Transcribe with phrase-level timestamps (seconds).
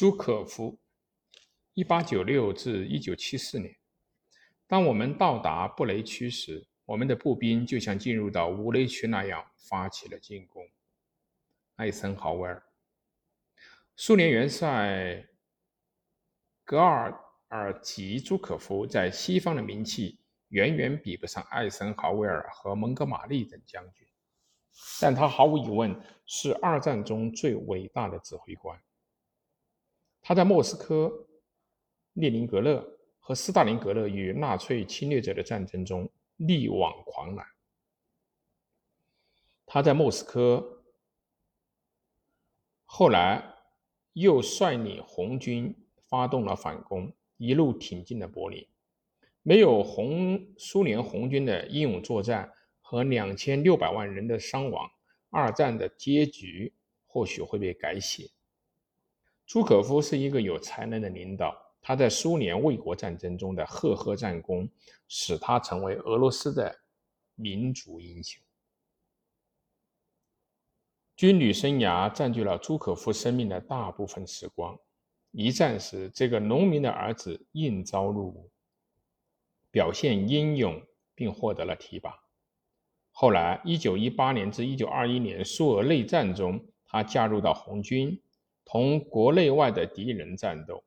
[0.00, 0.78] 朱可夫，
[1.74, 3.76] 一八九六至一九七四年。
[4.66, 10.66] 当我们到达布雷区时，我们的步兵就像进入到乌雷区那样发起了进攻。
[11.76, 12.62] 艾森豪威尔，
[13.94, 15.28] 苏联元帅
[16.64, 17.14] 格尔
[17.48, 24.08] 尔吉朱可夫在西方的名气远远比不上艾森豪威尔和蒙哥马利等将军，
[24.98, 25.94] 但他毫无疑问
[26.24, 28.80] 是二战中最伟大的指挥官。
[30.22, 31.26] 他在莫斯科、
[32.12, 37.46] 列宁格勒和斯大林格勒与纳粹侵略者的战争中力挽狂澜。
[39.66, 40.82] 他在莫斯科，
[42.84, 43.54] 后来
[44.12, 45.74] 又率领红军
[46.08, 48.66] 发动了反攻，一路挺进了柏林。
[49.42, 54.90] 没有红苏联红军的英勇作战和两千六百万人的伤亡，
[55.30, 56.74] 二战的结局
[57.06, 58.28] 或许会被改写。
[59.50, 64.70] 朱可夫是一个有才能的领导，他在苏联卫国战争中的赫赫战功，
[65.08, 66.72] 使他成为俄罗斯的
[67.34, 68.40] 民族英雄。
[71.16, 74.78] 军旅生涯占据了朱可夫生命的大部分时光。
[75.32, 78.52] 一战时，这个农民的儿子应召入伍，
[79.72, 80.80] 表现英勇，
[81.12, 82.14] 并获得了提拔。
[83.10, 88.22] 后来，一九一八年至一九二一年苏俄内战中，他加入到红军。
[88.72, 90.84] 同国内外的敌人战斗。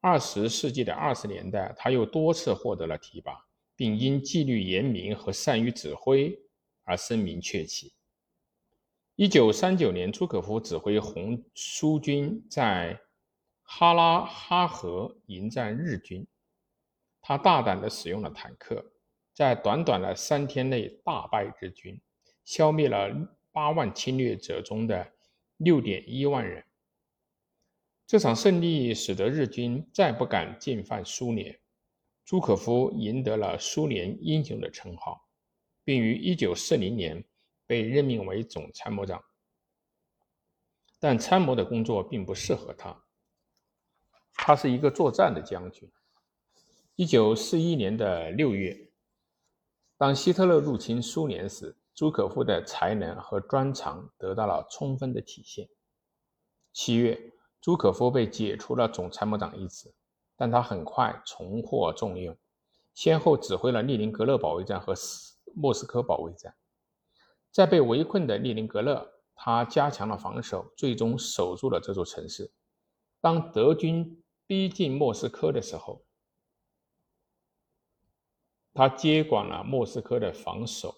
[0.00, 3.44] 二十世纪的二十年代，他又多次获得了提拔，
[3.76, 6.34] 并因纪律严明和善于指挥
[6.82, 7.92] 而声名鹊起。
[9.16, 12.98] 一九三九年，朱可夫指挥红苏军在
[13.62, 16.26] 哈拉哈河迎战日军，
[17.20, 18.82] 他大胆地使用了坦克，
[19.34, 22.00] 在短短的三天内大败日军，
[22.46, 23.14] 消灭了
[23.52, 25.12] 八万侵略者中的
[25.58, 26.64] 六点一万人。
[28.06, 31.58] 这场胜利使得日军再不敢进犯苏联，
[32.22, 35.26] 朱可夫赢得了苏联英雄的称号，
[35.84, 37.24] 并于1940年
[37.66, 39.24] 被任命为总参谋长。
[41.00, 43.04] 但参谋的工作并不适合他，
[44.34, 45.90] 他是一个作战的将军。
[46.96, 48.90] 1941年的6月，
[49.96, 55.66] 当希特勒入侵苏联时，朱可夫的才能和专长得到了充分的体现。
[56.74, 57.30] 七月。
[57.64, 59.90] 朱可夫被解除了总参谋长一职，
[60.36, 62.36] 但他很快重获重用，
[62.92, 64.92] 先后指挥了列宁格勒保卫战和
[65.54, 66.54] 莫斯科保卫战。
[67.50, 72.52] 在被围困的列宁格勒，他加强了防守，最终守住了这座城市。
[73.22, 76.04] 当德军逼近莫斯科的时候，
[78.74, 80.96] 他接管了莫斯科的防守。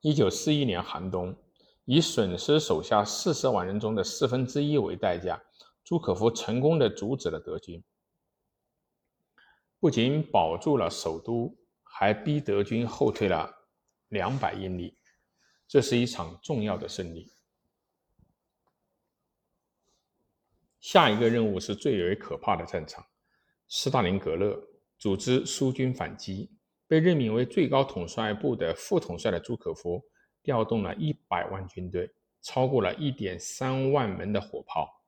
[0.00, 1.36] 一九四一年寒冬。
[1.84, 5.42] 以损失手下四十万人中的四分之一为代价，
[5.82, 7.82] 朱可夫成功的阻止了德军，
[9.80, 13.52] 不仅保住了首都，还逼德军后退了
[14.08, 14.96] 两百英里。
[15.66, 17.32] 这是一场重要的胜利。
[20.80, 23.06] 下一个任务是最为可怕的战场——
[23.68, 24.68] 斯大林格勒。
[24.98, 26.48] 组织苏军反击，
[26.86, 30.00] 被任命为最高统帅部的副统帅的朱可夫。
[30.42, 32.10] 调动了一百万军队，
[32.40, 35.02] 超过了一点三万门的火炮，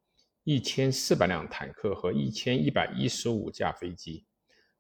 [0.45, 4.25] 一千四百辆坦克和一千一百一十五架飞机，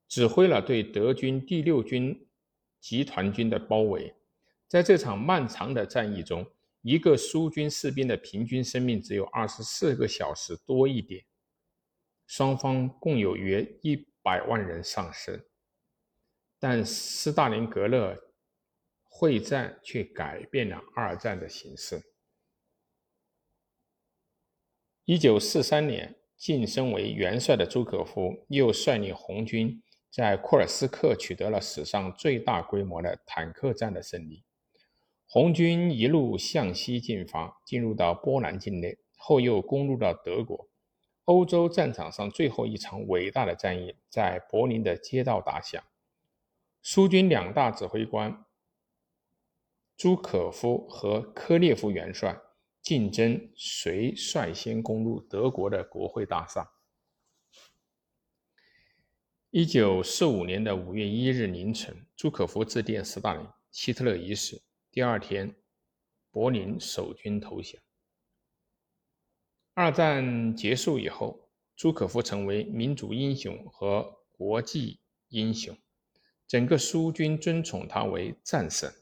[0.08, 2.28] 指挥了对德军第六军
[2.80, 4.14] 集团军的包围。
[4.68, 6.46] 在这场漫长的战役中，
[6.82, 11.24] 一个苏军士兵的平均生命只有二十四个小时多一点。
[12.26, 15.38] 双方共有约一百万人丧生，
[16.58, 18.18] 但斯大林格勒。
[19.16, 22.02] 会战却改变了二战的形势。
[25.04, 29.80] 一九四三年，晋升为元帅的朱可夫又率领红军
[30.10, 34.42] 在库尔斯克取得了史上最大规模的坦克战的胜利。
[35.28, 40.68] 红军一路向西进发，进入到波兰境内，后又攻入到德国。
[41.26, 45.80] 欧洲战场上最后一场伟大的战役在柏林的街道打响。
[46.82, 48.44] 苏军两大指挥官。
[49.96, 52.36] 朱可夫和科列夫元帅
[52.82, 56.68] 竞争谁率先攻入德国的国会大厦。
[59.50, 64.60] 一九四五年的五月一日凌晨，朱可夫致电斯大林：“希特勒已死。”
[64.90, 65.54] 第二天，
[66.32, 67.80] 柏林守军投降。
[69.74, 75.76] 二战结束以后，朱可夫成为民族英雄和国际英雄，
[76.48, 78.92] 整个苏军尊崇他为战神。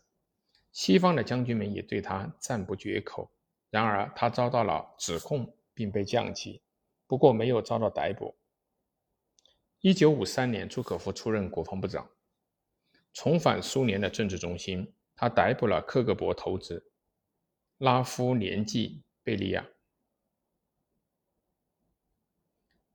[0.72, 3.30] 西方的将军们也对他赞不绝口。
[3.70, 6.62] 然而他遭到了指控并被降级，
[7.06, 8.36] 不过没有遭到逮捕。
[9.80, 12.10] 一九五三年，朱可夫出任国防部长，
[13.12, 14.92] 重返苏联的政治中心。
[15.14, 16.90] 他逮捕了克格勃头子
[17.78, 19.68] 拉夫连季贝利亚，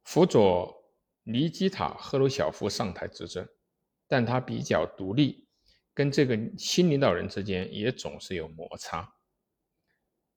[0.04, 0.92] 辅佐
[1.24, 3.48] 尼基塔赫鲁晓夫上台执政，
[4.08, 5.47] 但他比较独立，
[5.98, 9.12] 跟这个新领导人之间也总是有摩擦。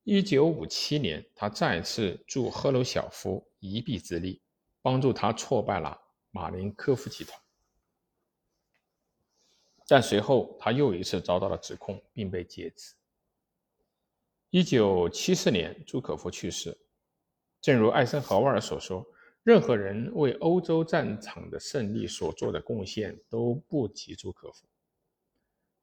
[0.04, 4.40] 一九五七年，他再次助赫鲁晓夫一臂之力，
[4.80, 7.38] 帮助他挫败了马林科夫集团。
[9.86, 12.94] 但随后，他又一次遭到了指控，并被解职。
[14.48, 16.74] 一九七四年，朱可夫去世。
[17.60, 19.06] 正如艾森豪威尔所说
[19.44, 24.66] ：“任何人为欧洲战场的胜利所做的贡献都不及朱可夫。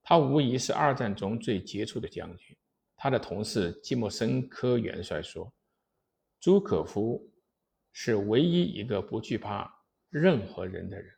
[0.09, 2.56] 他无疑是二战中最杰出的将军。”
[2.95, 5.54] 他的同事季莫申科元帅说
[6.39, 7.30] ：“朱可夫
[7.92, 11.13] 是唯一一个不惧怕任何人的人。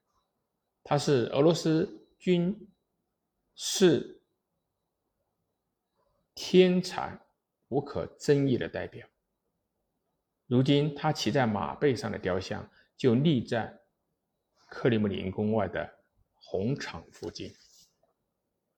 [0.84, 2.58] 他是俄罗斯军。”
[3.62, 4.24] 是
[6.34, 7.20] 天才
[7.68, 9.06] 无可争议的代表。
[10.48, 13.78] 如今，他骑在马背上的雕像就立在
[14.70, 15.94] 克里姆林宫外的
[16.36, 17.54] 红场附近。